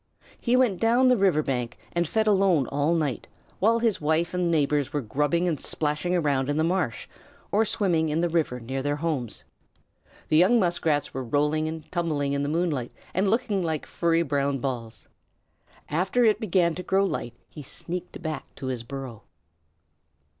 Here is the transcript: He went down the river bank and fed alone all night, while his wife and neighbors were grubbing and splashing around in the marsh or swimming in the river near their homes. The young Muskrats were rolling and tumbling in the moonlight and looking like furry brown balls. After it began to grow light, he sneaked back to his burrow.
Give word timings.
He 0.39 0.55
went 0.57 0.79
down 0.79 1.09
the 1.09 1.15
river 1.15 1.43
bank 1.43 1.77
and 1.93 2.07
fed 2.07 2.25
alone 2.25 2.65
all 2.69 2.95
night, 2.95 3.27
while 3.59 3.77
his 3.77 4.01
wife 4.01 4.33
and 4.33 4.49
neighbors 4.49 4.91
were 4.91 5.01
grubbing 5.01 5.47
and 5.47 5.59
splashing 5.59 6.15
around 6.15 6.49
in 6.49 6.57
the 6.57 6.63
marsh 6.63 7.07
or 7.51 7.65
swimming 7.65 8.09
in 8.09 8.19
the 8.19 8.27
river 8.27 8.59
near 8.59 8.81
their 8.81 8.95
homes. 8.95 9.43
The 10.29 10.37
young 10.37 10.59
Muskrats 10.59 11.13
were 11.13 11.23
rolling 11.23 11.67
and 11.67 11.85
tumbling 11.91 12.33
in 12.33 12.41
the 12.41 12.49
moonlight 12.49 12.91
and 13.13 13.29
looking 13.29 13.61
like 13.61 13.85
furry 13.85 14.23
brown 14.23 14.57
balls. 14.57 15.07
After 15.87 16.23
it 16.25 16.39
began 16.39 16.73
to 16.73 16.81
grow 16.81 17.05
light, 17.05 17.35
he 17.47 17.61
sneaked 17.61 18.23
back 18.23 18.55
to 18.55 18.65
his 18.65 18.81
burrow. 18.81 19.21